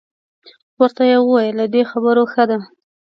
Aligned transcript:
ورته 0.79 1.03
یې 1.09 1.17
وویل 1.21 1.55
له 1.61 1.65
دې 1.73 1.81
خبرو 1.91 2.23
ښه 2.31 2.43
ده. 2.49 2.57